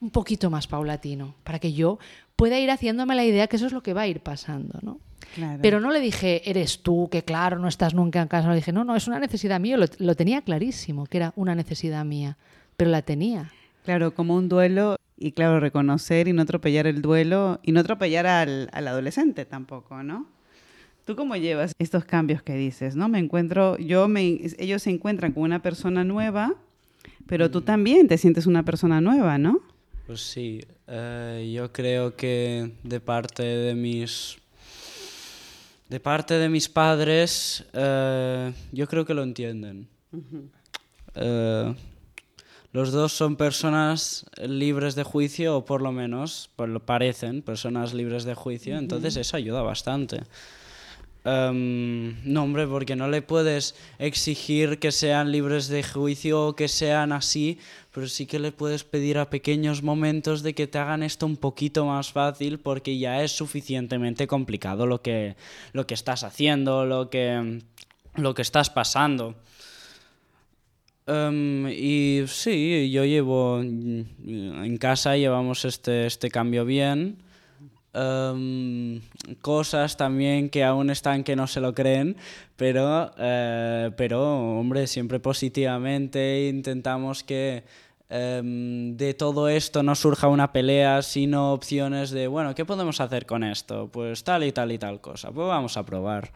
un 0.02 0.10
poquito 0.10 0.50
más 0.50 0.66
paulatino 0.68 1.36
para 1.44 1.60
que 1.60 1.72
yo 1.74 2.00
pueda 2.36 2.60
ir 2.60 2.72
haciéndome 2.72 3.16
la 3.16 3.26
idea 3.26 3.48
que 3.48 3.56
eso 3.56 3.66
es 3.66 3.74
lo 3.74 3.84
que 3.84 3.94
va 3.94 4.02
a 4.02 4.08
ir 4.08 4.22
pasando, 4.22 4.80
¿no? 4.82 5.00
Claro. 5.36 5.60
Pero 5.62 5.80
no 5.80 5.92
le 5.92 6.00
dije, 6.00 6.48
eres 6.50 6.84
tú, 6.84 7.10
que 7.12 7.24
claro, 7.24 7.58
no 7.58 7.68
estás 7.68 7.94
nunca 7.94 8.22
en 8.22 8.28
casa. 8.28 8.50
Le 8.50 8.56
dije, 8.56 8.72
no, 8.72 8.84
no, 8.84 8.96
es 8.96 9.08
una 9.08 9.20
necesidad 9.20 9.60
mía. 9.60 9.78
Lo, 9.78 9.86
lo 9.98 10.16
tenía 10.16 10.42
clarísimo, 10.42 11.06
que 11.06 11.18
era 11.18 11.34
una 11.36 11.56
necesidad 11.56 12.06
mía, 12.06 12.38
pero 12.78 12.92
la 12.92 13.02
tenía. 13.02 13.52
Claro, 13.84 14.14
como 14.14 14.36
un 14.36 14.48
duelo 14.48 14.98
y 15.18 15.32
claro, 15.32 15.60
reconocer 15.60 16.28
y 16.28 16.34
no 16.34 16.42
atropellar 16.42 16.88
el 16.88 17.02
duelo 17.02 17.60
y 17.64 17.72
no 17.72 17.80
atropellar 17.80 18.28
al, 18.28 18.70
al 18.74 18.88
adolescente 18.88 19.46
tampoco, 19.46 20.04
¿no? 20.04 20.28
¿Tú 21.06 21.16
cómo 21.16 21.36
llevas 21.36 21.74
estos 21.80 22.06
cambios 22.06 22.42
que 22.42 22.56
dices, 22.56 22.96
no? 22.96 23.10
Me 23.10 23.20
encuentro, 23.20 23.78
yo 23.78 24.08
me, 24.08 24.40
ellos 24.58 24.84
se 24.84 24.90
encuentran 24.90 25.34
con 25.34 25.44
una 25.44 25.62
persona 25.62 26.04
nueva, 26.04 26.56
pero 27.28 27.52
tú 27.52 27.62
también 27.62 28.08
te 28.08 28.18
sientes 28.18 28.48
una 28.48 28.64
persona 28.64 29.02
nueva, 29.02 29.38
¿no? 29.38 29.60
Pues 30.08 30.22
sí, 30.22 30.62
eh, 30.96 31.52
yo 31.52 31.72
creo 31.72 32.16
que 32.16 32.72
de 32.84 33.00
parte 33.00 33.42
de 33.42 33.74
mis 33.74 34.38
de 35.90 36.00
parte 36.00 36.36
de 36.36 36.50
mis 36.50 36.70
padres, 36.70 37.66
eh, 37.74 38.54
yo 38.72 38.88
creo 38.88 39.04
que 39.04 39.16
lo 39.16 39.24
entienden. 39.24 39.88
Eh, 41.16 41.76
los 42.72 42.92
dos 42.92 43.14
son 43.14 43.36
personas 43.36 44.26
libres 44.38 44.94
de 44.94 45.04
juicio, 45.04 45.58
o 45.58 45.66
por 45.66 45.82
lo 45.82 45.92
menos, 45.92 46.52
pues 46.56 46.70
lo 46.70 46.80
parecen, 46.80 47.42
personas 47.42 47.94
libres 47.96 48.24
de 48.24 48.36
juicio, 48.36 48.78
entonces 48.78 49.16
eso 49.18 49.36
ayuda 49.36 49.64
bastante. 49.64 50.22
Em, 51.26 52.16
no, 52.26 52.44
hombre, 52.44 52.68
porque 52.68 52.98
no 52.98 53.08
le 53.08 53.22
puedes 53.22 53.76
exigir 53.98 54.80
que 54.80 54.92
sean 54.92 55.32
libres 55.32 55.70
de 55.70 55.82
juicio 55.82 56.48
o 56.48 56.56
que 56.56 56.68
sean 56.68 57.14
así, 57.14 57.60
pero 57.94 58.08
sí 58.08 58.26
que 58.26 58.40
le 58.40 58.52
puedes 58.52 58.84
pedir 58.84 59.18
a 59.18 59.30
pequeños 59.30 59.84
momentos 59.84 60.44
de 60.44 60.54
que 60.54 60.68
te 60.68 60.80
hagan 60.80 61.02
esto 61.02 61.26
un 61.26 61.38
poquito 61.38 61.86
más 61.86 62.12
fácil 62.12 62.60
porque 62.60 62.98
ya 62.98 63.24
es 63.24 63.32
suficientemente 63.32 64.28
complicado 64.28 64.86
lo 64.86 65.02
que, 65.02 65.38
lo 65.72 65.88
que 65.88 65.94
estás 65.94 66.24
haciendo, 66.24 66.86
lo 66.86 67.10
que, 67.10 67.62
lo 68.16 68.34
que 68.34 68.42
estás 68.42 68.70
pasando. 68.70 69.36
Em, 71.08 71.68
y 71.70 72.24
sí, 72.28 72.92
yo 72.92 73.06
llevo 73.06 73.62
en 73.62 74.78
casa 74.78 75.16
llevamos 75.16 75.64
este, 75.64 76.06
este 76.06 76.30
cambio 76.30 76.66
bien. 76.66 77.23
Em, 77.96 79.02
cosas 79.42 79.98
también 79.98 80.50
que 80.50 80.64
aún 80.64 80.90
están 80.90 81.24
que 81.24 81.36
no 81.36 81.46
se 81.46 81.62
lo 81.62 81.76
creen, 81.76 82.18
pero, 82.56 83.12
eh, 83.20 83.92
pero 83.96 84.58
hombre, 84.60 84.88
siempre 84.88 85.20
positivamente 85.20 86.48
intentamos 86.50 87.24
que 87.24 87.64
em, 88.10 88.98
de 88.98 89.14
todo 89.14 89.48
esto 89.48 89.84
no 89.84 89.94
surja 89.94 90.28
una 90.28 90.52
pelea, 90.52 91.04
sino 91.04 91.54
opciones 91.54 92.10
de, 92.10 92.28
bueno, 92.28 92.56
¿qué 92.56 92.66
podemos 92.66 93.00
hacer 93.00 93.28
con 93.28 93.44
esto? 93.44 93.90
Pues 93.92 94.24
tal 94.24 94.44
y 94.44 94.52
tal 94.52 94.72
y 94.72 94.80
tal 94.80 95.00
cosa, 95.00 95.32
pues 95.32 95.48
vamos 95.48 95.78
a 95.78 95.86
probar. 95.86 96.32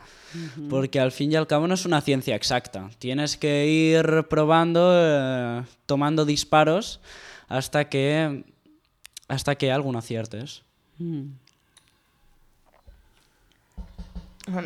Porque 0.70 1.00
al 1.00 1.12
fin 1.12 1.32
y 1.32 1.36
al 1.36 1.48
cabo 1.48 1.68
no 1.68 1.74
es 1.74 1.86
una 1.86 2.02
ciencia 2.02 2.36
exacta, 2.36 2.90
tienes 3.00 3.36
que 3.36 3.68
ir 3.68 4.28
probando, 4.30 4.92
eh, 4.94 5.64
tomando 5.88 6.24
disparos 6.24 7.00
hasta 7.48 7.90
que, 7.90 8.44
hasta 9.28 9.56
que 9.56 9.72
alguno 9.72 10.00
aciertes. 10.00 10.64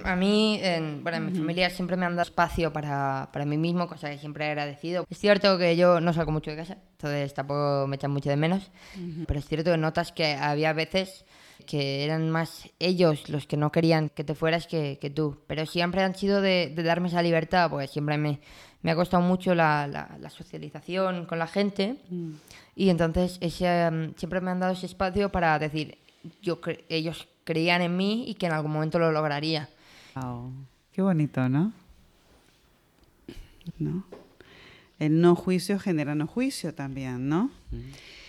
A 0.05 0.15
mí, 0.15 0.59
en, 0.61 1.03
bueno, 1.03 1.17
en 1.17 1.25
mi 1.25 1.31
familia 1.39 1.69
siempre 1.69 1.97
me 1.97 2.05
han 2.05 2.15
dado 2.15 2.23
espacio 2.27 2.71
para, 2.71 3.29
para 3.33 3.45
mí 3.45 3.57
mismo, 3.57 3.88
cosa 3.88 4.09
que 4.09 4.17
siempre 4.19 4.45
he 4.45 4.50
agradecido. 4.50 5.05
Es 5.09 5.17
cierto 5.17 5.57
que 5.57 5.75
yo 5.75 6.00
no 6.00 6.13
salgo 6.13 6.31
mucho 6.31 6.51
de 6.51 6.57
casa, 6.57 6.77
entonces 6.91 7.33
tampoco 7.33 7.85
me 7.88 7.95
echan 7.95 8.11
mucho 8.11 8.29
de 8.29 8.35
menos, 8.35 8.69
pero 9.25 9.39
es 9.39 9.45
cierto 9.47 9.71
que 9.71 9.77
notas 9.77 10.11
que 10.11 10.33
había 10.35 10.73
veces 10.73 11.25
que 11.65 12.03
eran 12.03 12.29
más 12.29 12.69
ellos 12.79 13.29
los 13.29 13.45
que 13.47 13.55
no 13.57 13.71
querían 13.71 14.09
que 14.09 14.23
te 14.23 14.33
fueras 14.35 14.65
que, 14.67 14.97
que 15.00 15.09
tú, 15.11 15.41
pero 15.47 15.65
siempre 15.65 16.01
han 16.03 16.15
sido 16.15 16.41
de, 16.41 16.71
de 16.75 16.83
darme 16.83 17.07
esa 17.07 17.21
libertad, 17.21 17.69
porque 17.69 17.88
siempre 17.88 18.17
me, 18.17 18.39
me 18.81 18.91
ha 18.91 18.95
costado 18.95 19.21
mucho 19.23 19.53
la, 19.55 19.88
la- 19.88 20.17
la 20.19 20.29
socialización 20.29 21.25
con 21.25 21.38
la 21.39 21.47
gente. 21.47 21.97
Y 22.75 22.89
entonces 22.89 23.38
ese, 23.41 23.89
mm, 23.91 24.13
siempre 24.17 24.41
me 24.41 24.50
han 24.51 24.59
dado 24.59 24.73
ese 24.73 24.85
espacio 24.88 25.29
para 25.31 25.57
decir, 25.59 25.97
yo 26.42 26.62
cre- 26.62 26.84
ellos 26.90 27.28
creían 27.44 27.82
en 27.82 27.96
mí 27.98 28.25
y 28.28 28.36
que 28.36 28.46
en 28.48 28.51
algún 28.54 28.72
momento 28.72 29.00
lo 29.00 29.12
lograría. 29.12 29.70
Wow. 30.16 30.51
Qué 30.94 31.01
bonito, 31.01 31.48
¿no? 31.50 31.72
¿No? 33.80 34.04
El 35.00 35.20
no 35.22 35.36
juicio 35.36 35.80
genera 35.80 36.13
no 36.16 36.28
juicio 36.28 36.74
también, 36.74 37.28
¿no? 37.30 37.50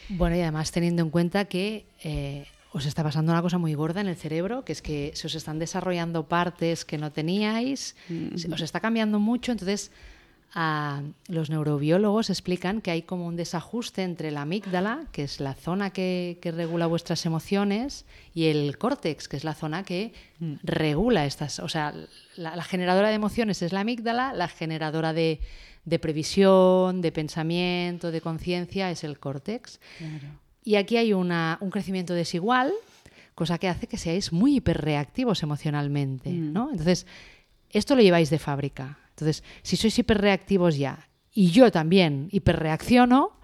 Bueno, 0.08 0.36
y 0.36 0.40
además 0.40 0.70
teniendo 0.72 1.02
en 1.02 1.10
cuenta 1.10 1.44
que 1.46 1.84
eh, 2.02 2.46
os 2.72 2.86
está 2.86 3.02
pasando 3.02 3.32
una 3.32 3.42
cosa 3.42 3.58
muy 3.58 3.74
gorda 3.74 4.00
en 4.00 4.06
el 4.06 4.16
cerebro, 4.16 4.64
que 4.64 4.72
es 4.72 4.80
que 4.82 5.12
se 5.14 5.26
os 5.26 5.34
están 5.34 5.58
desarrollando 5.58 6.26
partes 6.28 6.84
que 6.84 6.96
no 6.98 7.12
teníais, 7.12 7.94
se- 8.36 8.52
os 8.52 8.60
está 8.60 8.80
cambiando 8.80 9.18
mucho, 9.18 9.52
entonces 9.52 9.90
ah, 10.54 11.02
los 11.28 11.50
neurobiólogos 11.50 12.30
explican 12.30 12.80
que 12.80 12.90
hay 12.90 13.02
como 13.02 13.26
un 13.26 13.36
desajuste 13.36 14.02
entre 14.02 14.30
la 14.30 14.42
amígdala, 14.42 15.06
que 15.12 15.22
es 15.24 15.40
la 15.40 15.54
zona 15.54 15.90
que, 15.90 16.38
que 16.42 16.50
regula 16.52 16.86
vuestras 16.86 17.24
emociones, 17.26 18.04
y 18.34 18.46
el 18.46 18.76
córtex, 18.78 19.28
que 19.28 19.36
es 19.36 19.44
la 19.44 19.54
zona 19.54 19.82
que 19.84 20.12
regula 20.62 21.24
estas, 21.26 21.58
o 21.60 21.68
sea, 21.68 21.94
la, 22.36 22.56
la 22.56 22.62
generadora 22.64 23.08
de 23.08 23.14
emociones 23.14 23.62
es 23.62 23.72
la 23.72 23.80
amígdala, 23.80 24.32
la 24.32 24.48
generadora 24.48 25.12
de, 25.12 25.40
de 25.84 25.98
previsión, 25.98 27.00
de 27.00 27.12
pensamiento, 27.12 28.10
de 28.10 28.20
conciencia 28.20 28.90
es 28.90 29.04
el 29.04 29.18
córtex. 29.18 29.80
Y 30.64 30.76
aquí 30.76 30.96
hay 30.96 31.12
una- 31.12 31.58
un 31.60 31.70
crecimiento 31.70 32.14
desigual, 32.14 32.72
cosa 33.34 33.58
que 33.58 33.68
hace 33.68 33.86
que 33.86 33.96
seáis 33.96 34.32
muy 34.32 34.56
hiperreactivos 34.56 35.42
emocionalmente, 35.42 36.30
¿no? 36.30 36.70
Entonces, 36.70 37.06
esto 37.70 37.94
lo 37.96 38.02
lleváis 38.02 38.28
de 38.30 38.38
fábrica. 38.38 38.98
Entonces, 39.22 39.44
si 39.62 39.76
sois 39.76 39.96
hiperreactivos 39.98 40.76
ya 40.76 41.08
y 41.32 41.50
yo 41.50 41.70
también 41.70 42.28
hiperreacciono, 42.32 43.38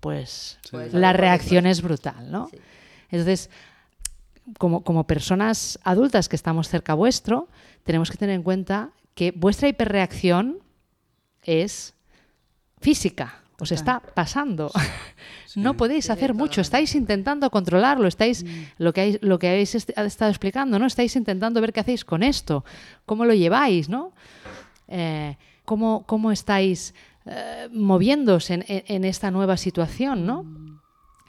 pues 0.00 0.58
Pues 0.70 0.92
la 0.94 1.12
reacción 1.12 1.66
es 1.66 1.82
brutal, 1.82 2.30
¿no? 2.30 2.48
Sí. 2.50 2.58
Entonces, 3.10 3.50
como, 4.58 4.82
como 4.82 5.06
personas 5.06 5.78
adultas 5.84 6.28
que 6.28 6.36
estamos 6.36 6.68
cerca 6.68 6.94
vuestro, 6.94 7.48
tenemos 7.84 8.10
que 8.10 8.16
tener 8.16 8.34
en 8.34 8.42
cuenta 8.42 8.90
que 9.14 9.32
vuestra 9.32 9.68
hiperreacción 9.68 10.58
es 11.42 11.94
física, 12.80 13.42
os 13.60 13.72
está 13.72 14.00
pasando. 14.00 14.70
No 15.56 15.74
podéis 15.78 16.10
hacer 16.10 16.34
mucho, 16.34 16.60
estáis 16.60 16.94
intentando 16.94 17.50
controlarlo, 17.50 18.06
estáis 18.06 18.44
lo 18.76 18.92
que 18.92 19.00
hay- 19.00 19.18
lo 19.22 19.38
que 19.38 19.48
habéis 19.48 19.74
est- 19.74 19.90
estado 19.98 20.30
explicando, 20.30 20.78
¿no? 20.78 20.86
Estáis 20.86 21.16
intentando 21.16 21.60
ver 21.62 21.72
qué 21.72 21.80
hacéis 21.80 22.04
con 22.04 22.22
esto, 22.22 22.64
cómo 23.06 23.24
lo 23.24 23.32
lleváis, 23.34 23.88
¿no? 23.88 24.12
Eh, 24.88 25.36
cómo, 25.64 26.04
cómo 26.06 26.32
estáis 26.32 26.94
eh, 27.26 27.68
moviéndose 27.72 28.54
en, 28.54 28.64
en- 28.68 29.04
esta 29.04 29.30
nueva 29.30 29.56
situación, 29.56 30.26
¿no? 30.26 30.44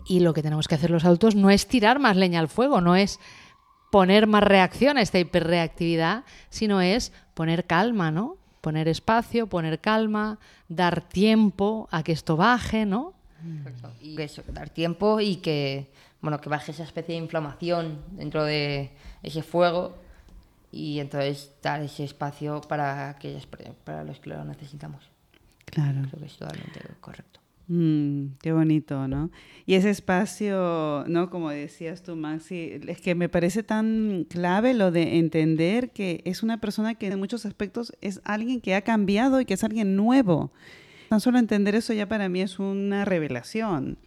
Y 0.07 0.21
lo 0.21 0.33
que 0.33 0.41
tenemos 0.41 0.67
que 0.67 0.75
hacer 0.75 0.89
los 0.91 1.03
adultos 1.05 1.35
no 1.35 1.49
es 1.49 1.67
tirar 1.67 1.99
más 1.99 2.15
leña 2.15 2.39
al 2.39 2.47
fuego, 2.47 2.79
no 2.81 2.95
es 2.95 3.19
poner 3.91 4.27
más 4.27 4.43
reacción 4.43 4.97
a 4.97 5.01
esta 5.01 5.19
hiperreactividad, 5.19 6.23
sino 6.49 6.79
es 6.81 7.11
poner 7.33 7.65
calma, 7.65 8.11
¿no? 8.11 8.37
Poner 8.61 8.87
espacio, 8.87 9.47
poner 9.47 9.79
calma, 9.79 10.39
dar 10.67 11.01
tiempo 11.01 11.87
a 11.91 12.03
que 12.03 12.11
esto 12.13 12.37
baje, 12.37 12.85
¿no? 12.85 13.13
Y 14.01 14.21
eso, 14.21 14.43
dar 14.47 14.69
tiempo 14.69 15.19
y 15.21 15.37
que, 15.37 15.91
bueno, 16.21 16.39
que 16.41 16.49
baje 16.49 16.71
esa 16.71 16.83
especie 16.83 17.15
de 17.15 17.21
inflamación 17.21 17.99
dentro 18.11 18.43
de 18.43 18.91
ese 19.23 19.43
fuego 19.43 19.95
y 20.71 20.99
entonces 20.99 21.53
dar 21.61 21.81
ese 21.81 22.03
espacio 22.03 22.61
para, 22.61 23.09
aquellas, 23.09 23.47
para 23.83 24.03
los 24.03 24.19
que 24.19 24.29
lo 24.29 24.43
necesitamos. 24.43 25.09
Claro. 25.65 26.01
Creo 26.09 26.19
que 26.19 26.25
es 26.27 26.37
totalmente 26.37 26.81
correcto. 26.99 27.39
Mm, 27.67 28.37
qué 28.41 28.51
bonito, 28.51 29.07
¿no? 29.07 29.29
Y 29.67 29.75
ese 29.75 29.91
espacio, 29.91 31.05
¿no? 31.07 31.29
Como 31.29 31.51
decías 31.51 32.01
tú, 32.01 32.15
Maxi, 32.15 32.79
es 32.87 32.99
que 32.99 33.13
me 33.13 33.29
parece 33.29 33.61
tan 33.61 34.25
clave 34.27 34.73
lo 34.73 34.89
de 34.89 35.19
entender 35.19 35.91
que 35.91 36.23
es 36.25 36.41
una 36.41 36.59
persona 36.59 36.95
que 36.95 37.07
en 37.07 37.19
muchos 37.19 37.45
aspectos 37.45 37.93
es 38.01 38.21
alguien 38.23 38.59
que 38.59 38.73
ha 38.73 38.81
cambiado 38.81 39.39
y 39.39 39.45
que 39.45 39.53
es 39.53 39.63
alguien 39.63 39.95
nuevo. 39.95 40.51
Tan 41.09 41.21
solo 41.21 41.37
entender 41.37 41.75
eso 41.75 41.93
ya 41.93 42.07
para 42.09 42.27
mí 42.27 42.41
es 42.41 42.57
una 42.57 43.05
revelación, 43.05 43.99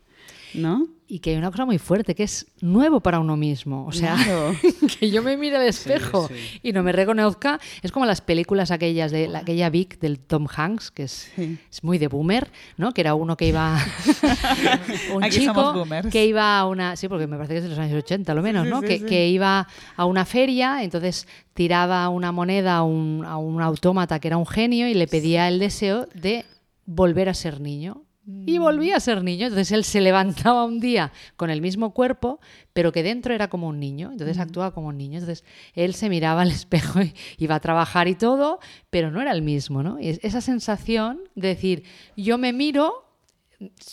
¿no? 0.55 0.89
Y 1.07 1.19
que 1.19 1.31
hay 1.31 1.37
una 1.37 1.51
cosa 1.51 1.67
muy 1.67 1.79
fuerte, 1.79 2.15
que 2.15 2.23
es 2.23 2.47
nuevo 2.61 3.01
para 3.01 3.21
uno 3.21 3.37
mismo. 3.37 3.85
O 3.87 3.93
sea, 3.93 4.17
que 4.99 5.11
yo 5.11 5.23
me 5.23 5.37
mire 5.37 5.57
al 5.57 5.67
espejo 5.67 6.31
y 6.63 6.73
no 6.73 6.83
me 6.83 6.93
reconozca. 6.93 7.61
Es 7.83 7.93
como 7.93 8.07
las 8.07 8.23
películas 8.23 8.71
aquellas 8.71 9.13
de 9.13 9.29
la, 9.29 9.41
aquella 9.41 9.69
Vic 9.69 9.99
del 10.01 10.19
Tom 10.19 10.47
Hanks, 10.55 10.91
que 10.91 11.03
es, 11.03 11.31
es, 11.37 11.85
muy 11.85 11.99
de 11.99 12.09
boomer, 12.09 12.51
¿no? 12.79 12.93
Que 12.93 13.03
era 13.03 13.15
uno 13.15 13.37
que 13.37 13.49
iba. 13.49 13.79
un 15.15 15.29
chico 15.29 15.85
que 16.11 16.25
iba 16.25 16.59
a 16.59 16.67
una. 16.67 16.97
Sí, 16.97 17.09
porque 17.09 17.27
me 17.27 17.37
parece 17.37 17.55
que 17.55 17.59
es 17.59 17.65
de 17.65 17.71
los 17.71 17.79
años 17.79 18.03
80, 18.03 18.35
lo 18.35 18.43
menos, 18.43 18.67
¿no? 18.67 18.81
que, 18.81 19.05
que, 19.05 19.29
iba 19.29 19.69
a 19.97 20.07
una 20.07 20.25
feria, 20.25 20.83
entonces 20.83 21.27
tiraba 21.53 22.09
una 22.09 22.33
moneda 22.33 22.77
a 22.77 22.83
un, 22.85 23.25
a 23.27 23.37
un 23.37 23.61
autómata 23.61 24.19
que 24.19 24.29
era 24.29 24.39
un 24.39 24.47
genio 24.47 24.89
y 24.89 24.95
le 24.95 25.07
pedía 25.07 25.49
el 25.49 25.59
deseo 25.59 26.09
de 26.15 26.47
volver 26.87 27.29
a 27.29 27.35
ser 27.35 27.61
niño 27.61 28.03
y 28.25 28.59
volvía 28.59 28.97
a 28.97 29.01
ser 29.01 29.25
niño. 29.25 29.47
Entonces 29.47 29.73
él 29.73 29.85
se 29.85 30.01
levantaba 30.01 30.65
un 30.65 30.79
día 30.79 31.13
con 31.37 31.51
el 31.51 31.61
mismo 31.61 31.93
cuerpo, 31.93 32.41
pero 32.73 32.93
que 32.93 33.03
dentro 33.03 33.35
era 33.35 33.49
como 33.49 33.67
un 33.69 33.81
niño. 33.81 34.11
Entonces 34.13 34.39
actuaba 34.39 34.73
como 34.73 34.89
un 34.89 34.99
niño. 34.99 35.19
Entonces 35.19 35.45
él 35.75 35.95
se 35.95 36.09
miraba 36.09 36.43
al 36.43 36.51
espejo 36.53 37.03
y 37.03 37.15
iba 37.39 37.57
a 37.57 37.61
trabajar 37.61 38.07
y 38.09 38.15
todo, 38.15 38.61
pero 38.91 39.11
no 39.11 39.21
era 39.21 39.33
el 39.33 39.43
mismo, 39.43 39.83
¿no? 39.83 39.99
Y 39.99 40.21
esa 40.23 40.41
sensación 40.41 41.21
de 41.35 41.49
decir, 41.49 41.83
yo 42.17 42.39
me 42.39 42.53
miro, 42.53 43.09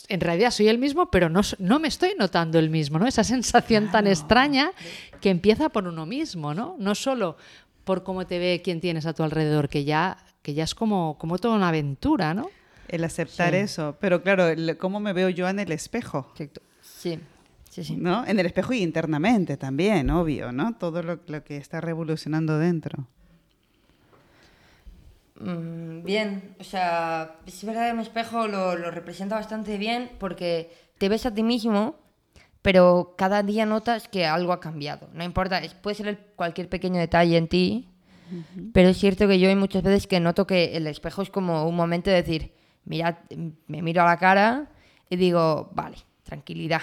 en 0.08 0.20
realidad 0.20 0.52
soy 0.52 0.68
el 0.68 0.78
mismo, 0.78 1.10
pero 1.10 1.28
no, 1.28 1.40
no 1.58 1.80
me 1.80 1.88
estoy 1.88 2.10
notando 2.18 2.58
el 2.58 2.70
mismo, 2.70 2.98
¿no? 2.98 3.06
Esa 3.08 3.24
sensación 3.24 3.90
tan 3.90 4.06
extraña 4.06 4.70
que 5.20 5.30
empieza 5.30 5.70
por 5.70 5.88
uno 5.88 6.06
mismo, 6.06 6.54
¿no? 6.54 6.76
No 6.78 6.94
solo 6.94 7.36
por 7.82 8.04
cómo 8.04 8.26
te 8.26 8.38
ve 8.38 8.60
quien 8.62 8.80
tienes 8.80 9.06
a 9.06 9.12
tu 9.12 9.24
alrededor, 9.24 9.68
que 9.68 9.84
ya, 9.84 10.18
que 10.42 10.54
ya 10.54 10.62
es 10.62 10.76
como, 10.76 11.18
como 11.18 11.38
toda 11.38 11.56
una 11.56 11.68
aventura, 11.68 12.32
¿no? 12.34 12.48
El 12.90 13.04
aceptar 13.04 13.54
eso. 13.54 13.96
Pero 14.00 14.20
claro, 14.20 14.46
¿cómo 14.78 14.98
me 14.98 15.12
veo 15.12 15.28
yo 15.28 15.48
en 15.48 15.60
el 15.60 15.70
espejo? 15.70 16.32
Sí. 16.34 17.20
Sí, 17.70 17.84
sí. 17.84 17.96
¿No? 17.96 18.26
En 18.26 18.40
el 18.40 18.46
espejo 18.46 18.72
y 18.72 18.82
internamente 18.82 19.56
también, 19.56 20.10
obvio, 20.10 20.50
¿no? 20.50 20.74
Todo 20.74 21.04
lo, 21.04 21.44
que 21.44 21.56
está 21.56 21.80
revolucionando 21.80 22.58
dentro. 22.58 23.06
Mm, 25.38 26.02
bien, 26.02 26.56
o 26.58 26.64
sea, 26.64 27.36
es 27.46 27.64
verdad 27.64 27.94
un 27.94 28.00
espejo 28.00 28.48
lo, 28.48 28.76
lo, 28.76 28.90
representa 28.90 29.36
bastante 29.36 29.78
bien 29.78 30.10
porque 30.18 30.74
te 30.98 31.08
ves 31.08 31.26
a 31.26 31.32
ti 31.32 31.44
mismo, 31.44 31.94
pero 32.60 33.14
cada 33.16 33.44
día 33.44 33.66
notas 33.66 34.08
que 34.08 34.26
algo 34.26 34.52
ha 34.52 34.58
cambiado. 34.58 35.08
No 35.14 35.22
importa, 35.22 35.62
puede 35.80 35.94
ser 35.94 36.18
cualquier 36.34 36.68
pequeño 36.68 36.98
detalle 36.98 37.36
en 37.36 37.46
ti, 37.46 37.88
pero 38.72 38.88
es 38.88 38.98
cierto 38.98 39.28
que 39.28 39.38
yo 39.38 39.48
hay 39.48 39.56
muchas 39.56 39.84
veces 39.84 40.08
que 40.08 40.18
noto 40.18 40.44
que 40.44 40.76
el 40.76 40.88
espejo 40.88 41.22
es 41.22 41.30
como 41.30 41.68
un 41.68 41.76
momento 41.76 42.10
de 42.10 42.16
decir, 42.16 42.52
mira, 42.84 43.24
me 43.66 43.82
miro 43.82 44.02
a 44.02 44.06
la 44.06 44.16
cara 44.16 44.70
y 45.08 45.16
digo, 45.16 45.70
vale, 45.74 45.98
tranquilidad, 46.22 46.82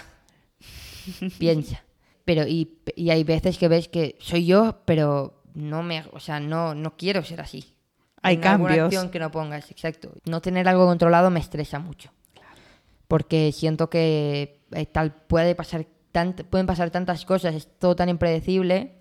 piensa. 1.39 1.83
Pero 2.25 2.45
y, 2.45 2.79
y, 2.95 3.09
hay 3.09 3.23
veces 3.23 3.57
que 3.57 3.69
ves 3.69 3.87
que 3.87 4.17
soy 4.19 4.45
yo, 4.45 4.81
pero 4.85 5.43
no 5.53 5.81
me, 5.81 6.03
o 6.11 6.19
sea, 6.19 6.39
no, 6.39 6.75
no 6.75 6.97
quiero 6.97 7.23
ser 7.23 7.39
así. 7.39 7.73
Hay 8.21 8.37
cambios. 8.37 8.77
acción 8.77 9.09
que 9.09 9.19
no 9.19 9.31
pongas, 9.31 9.71
exacto. 9.71 10.11
No 10.25 10.41
tener 10.41 10.67
algo 10.67 10.85
controlado 10.85 11.29
me 11.29 11.39
estresa 11.39 11.79
mucho. 11.79 12.11
Porque 13.07 13.53
siento 13.53 13.89
que 13.89 14.59
eh, 14.71 14.85
tal 14.85 15.13
puede 15.13 15.55
pasar 15.55 15.85
pueden 16.49 16.65
pasar 16.65 16.89
tantas 16.89 17.25
cosas, 17.25 17.53
es 17.53 17.67
todo 17.79 17.95
tan 17.95 18.09
impredecible 18.09 18.93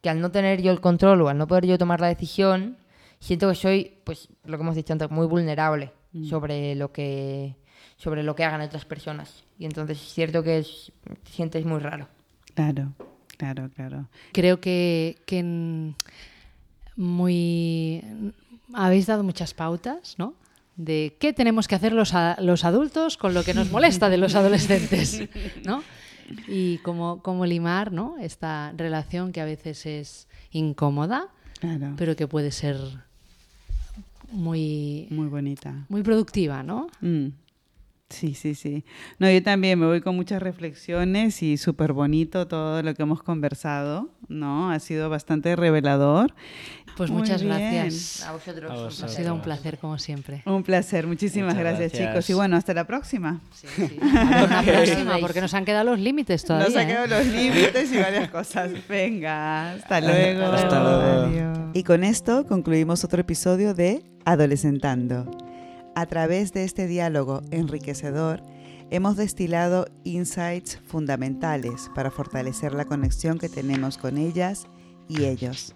que 0.00 0.10
al 0.10 0.20
no 0.20 0.30
tener 0.30 0.62
yo 0.62 0.70
el 0.70 0.80
control 0.80 1.22
o 1.22 1.28
al 1.28 1.38
no 1.38 1.46
poder 1.46 1.66
yo 1.66 1.78
tomar 1.78 2.00
la 2.00 2.08
decisión, 2.08 2.76
siento 3.20 3.48
que 3.48 3.54
soy, 3.54 3.98
pues 4.04 4.28
lo 4.44 4.56
que 4.56 4.62
hemos 4.62 4.76
dicho 4.76 4.92
antes, 4.92 5.10
muy 5.10 5.26
vulnerable. 5.26 5.92
Mm. 6.14 6.24
sobre 6.26 6.74
lo 6.76 6.92
que 6.92 7.56
sobre 7.96 8.22
lo 8.22 8.34
que 8.34 8.44
hagan 8.44 8.60
otras 8.60 8.84
personas. 8.84 9.44
Y 9.58 9.64
entonces 9.64 10.00
es 10.00 10.12
cierto 10.12 10.42
que 10.42 10.58
es, 10.58 10.92
te 11.24 11.30
sientes 11.30 11.64
muy 11.64 11.80
raro. 11.80 12.08
Claro, 12.54 12.92
claro, 13.36 13.70
claro. 13.74 14.08
Creo 14.32 14.60
que, 14.60 15.18
que 15.26 15.92
muy 16.96 18.02
habéis 18.72 19.06
dado 19.06 19.24
muchas 19.24 19.54
pautas, 19.54 20.14
¿no? 20.18 20.34
De 20.76 21.16
qué 21.20 21.32
tenemos 21.32 21.66
que 21.68 21.74
hacer 21.74 21.92
los, 21.92 22.12
los 22.38 22.64
adultos 22.64 23.16
con 23.16 23.34
lo 23.34 23.42
que 23.42 23.54
nos 23.54 23.70
molesta 23.70 24.08
de 24.08 24.16
los 24.16 24.34
adolescentes, 24.36 25.20
¿no? 25.64 25.82
Y 26.48 26.78
cómo, 26.78 27.22
cómo 27.22 27.44
limar 27.44 27.92
¿no? 27.92 28.16
esta 28.18 28.72
relación 28.76 29.32
que 29.32 29.40
a 29.40 29.44
veces 29.44 29.84
es 29.84 30.28
incómoda, 30.50 31.28
pero 31.96 32.16
que 32.16 32.26
puede 32.26 32.50
ser 32.50 32.76
muy... 34.30 35.06
Muy 35.10 35.28
bonita. 35.28 35.86
Muy 35.88 36.02
productiva, 36.02 36.62
¿no? 36.62 36.88
Mm. 37.00 37.28
Sí, 38.14 38.34
sí, 38.34 38.54
sí. 38.54 38.84
No, 39.18 39.28
yo 39.28 39.42
también 39.42 39.78
me 39.78 39.86
voy 39.86 40.00
con 40.00 40.14
muchas 40.14 40.40
reflexiones 40.40 41.42
y 41.42 41.56
súper 41.56 41.92
bonito 41.92 42.46
todo 42.46 42.80
lo 42.80 42.94
que 42.94 43.02
hemos 43.02 43.24
conversado, 43.24 44.08
¿no? 44.28 44.70
Ha 44.70 44.78
sido 44.78 45.10
bastante 45.10 45.56
revelador. 45.56 46.32
Pues 46.96 47.10
muchas 47.10 47.42
gracias. 47.42 48.22
A 48.22 48.32
vosotros. 48.32 49.02
Ha 49.02 49.08
sido 49.08 49.34
un 49.34 49.40
placer, 49.40 49.78
como 49.78 49.98
siempre. 49.98 50.42
Un 50.46 50.62
placer. 50.62 51.08
Muchísimas 51.08 51.56
gracias, 51.56 51.92
chicos. 51.92 52.30
Y 52.30 52.34
bueno, 52.34 52.56
hasta 52.56 52.72
la 52.72 52.86
próxima. 52.86 53.40
Sí, 53.52 53.66
sí. 53.74 53.98
Hasta 54.00 54.46
la 54.46 54.62
próxima, 54.62 55.18
porque 55.18 55.40
nos 55.40 55.52
han 55.54 55.64
quedado 55.64 55.90
los 55.90 55.98
límites 55.98 56.44
todavía. 56.44 56.68
Nos 56.68 56.76
han 56.76 56.86
quedado 56.86 57.06
¿eh? 57.06 57.08
los 57.08 57.26
límites 57.26 57.92
y 57.92 57.98
varias 57.98 58.30
cosas. 58.30 58.70
Venga, 58.88 59.72
hasta 59.72 60.00
luego. 60.00 60.44
Hasta 60.44 61.28
luego. 61.28 61.70
Y 61.74 61.82
con 61.82 62.04
esto 62.04 62.46
concluimos 62.46 63.02
otro 63.02 63.20
episodio 63.20 63.74
de 63.74 64.04
Adolescentando. 64.24 65.43
A 65.96 66.06
través 66.06 66.52
de 66.52 66.64
este 66.64 66.88
diálogo 66.88 67.42
enriquecedor, 67.52 68.42
hemos 68.90 69.16
destilado 69.16 69.86
insights 70.02 70.80
fundamentales 70.86 71.88
para 71.94 72.10
fortalecer 72.10 72.74
la 72.74 72.84
conexión 72.84 73.38
que 73.38 73.48
tenemos 73.48 73.96
con 73.96 74.18
ellas 74.18 74.66
y 75.08 75.24
ellos. 75.24 75.74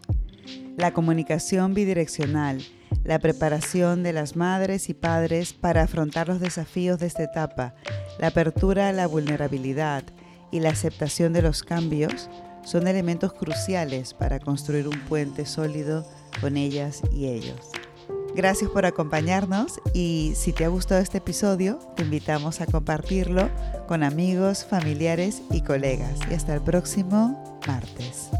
La 0.76 0.92
comunicación 0.92 1.72
bidireccional, 1.72 2.60
la 3.04 3.20
preparación 3.20 4.02
de 4.02 4.12
las 4.12 4.34
madres 4.34 4.88
y 4.88 4.94
padres 4.94 5.52
para 5.52 5.82
afrontar 5.82 6.28
los 6.28 6.40
desafíos 6.40 6.98
de 6.98 7.06
esta 7.06 7.22
etapa, 7.22 7.74
la 8.18 8.28
apertura 8.28 8.88
a 8.88 8.92
la 8.92 9.06
vulnerabilidad 9.06 10.02
y 10.50 10.60
la 10.60 10.70
aceptación 10.70 11.32
de 11.32 11.42
los 11.42 11.62
cambios 11.62 12.28
son 12.64 12.88
elementos 12.88 13.32
cruciales 13.32 14.14
para 14.14 14.40
construir 14.40 14.88
un 14.88 14.98
puente 15.08 15.46
sólido 15.46 16.04
con 16.40 16.56
ellas 16.56 17.02
y 17.12 17.26
ellos. 17.26 17.70
Gracias 18.38 18.70
por 18.70 18.86
acompañarnos 18.86 19.80
y 19.92 20.30
si 20.36 20.52
te 20.52 20.64
ha 20.64 20.68
gustado 20.68 21.00
este 21.00 21.18
episodio, 21.18 21.80
te 21.96 22.04
invitamos 22.04 22.60
a 22.60 22.66
compartirlo 22.66 23.50
con 23.88 24.04
amigos, 24.04 24.64
familiares 24.64 25.42
y 25.50 25.62
colegas. 25.62 26.20
Y 26.30 26.34
hasta 26.34 26.54
el 26.54 26.60
próximo 26.60 27.58
martes. 27.66 28.30